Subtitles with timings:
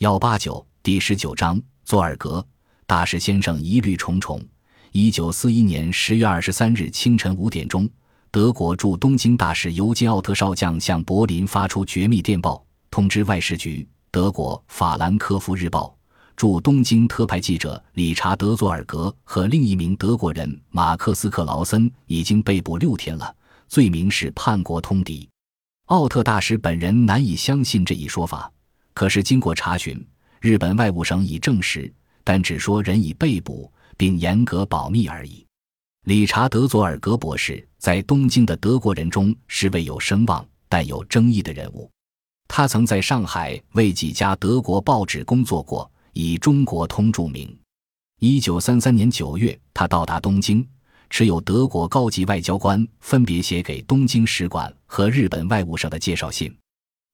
[0.00, 2.42] 幺八九第十九章，佐尔格
[2.86, 4.42] 大使先生疑虑重重。
[4.92, 7.86] 一九四一年十月二十三日清晨五点钟，
[8.30, 13.86] 德国驻东京大使尤金·奥特少将向柏林发出绝密电报，通知外事局。
[14.10, 15.94] 德国《法兰克福日报》
[16.34, 23.36] 驻东京特派记者理查德·佐尔格和另一名德国人马克思·克劳森已经被捕六天了，
[23.68, 25.28] 罪名是叛国通敌。
[25.88, 28.50] 奥特大使本人难以相信这一说法。
[29.00, 29.98] 可是经过查询，
[30.42, 31.90] 日本外务省已证实，
[32.22, 35.42] 但只说人已被捕，并严格保密而已。
[36.04, 41.90] 理查德·佐尔格博士在东京的德国人中是位有声望但有争议的人物。
[42.46, 47.58] 他曾在上海为几家德国报纸工作过，以《中国通》著名。
[48.18, 50.62] 一九三三年九月，他到达东京，
[51.08, 56.54] 持有德国高级外交官分别写给东京使馆和日本外务省的介绍信。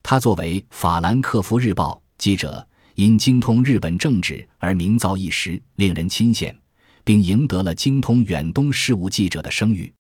[0.09, 6.55] 他作为《法兰克福日报》记者，因精通日本政治而名噪一时，令人钦羡，
[7.03, 9.93] 并赢得了精通远东事务记者的声誉。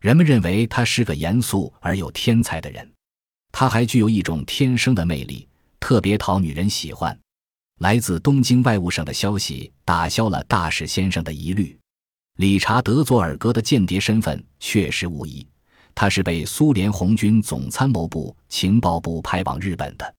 [0.00, 2.92] 人们认为他是个严肃而有天才的人。
[3.52, 5.46] 他还具有一种天生的魅力，
[5.78, 7.16] 特别讨女人喜欢。
[7.78, 11.78] 来自东京外务省的消息打消了大使先生的疑虑。
[12.38, 15.46] 理查德·佐尔格的间谍身份确实无疑。
[15.94, 20.14] 他是被苏联红军总参谋部情报部派往日本的。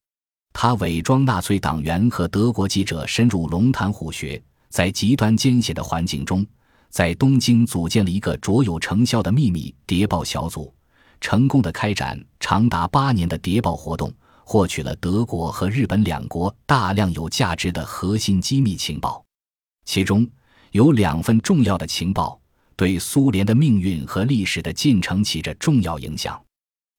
[0.53, 6.45] 他伪装纳粹党员和德国记者，深入龙潭虎穴，在极端艰险的环境中，
[6.89, 10.73] 在东京组建了一个卓有成效的秘密谍报小组，
[11.19, 14.09] 成功的开展长达八年的谍报活动，
[14.45, 19.25] 获取了德国和日本两国大量有价值的核心机密情报，
[19.83, 20.25] 其中
[20.71, 22.39] 有两份重要的情报。
[22.75, 26.41] 对苏联的命运和历史的进程起着重要影响，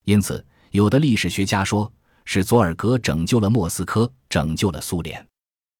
[0.05, 1.92] 因此，有的历史学家说
[2.24, 5.27] 是佐尔格拯救了莫斯科，拯救了苏联。